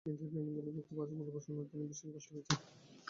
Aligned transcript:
কিন্তু 0.05 0.23
প্রিয় 0.23 0.43
বন্ধুটির 0.45 0.75
মুখে 0.77 0.93
বাজে 0.97 1.13
মন্তব্য 1.17 1.39
শুনে 1.45 1.61
তিনি 1.71 1.83
ভীষণ 1.89 2.09
কষ্ট 2.13 2.29
পেয়েছেন। 2.33 2.59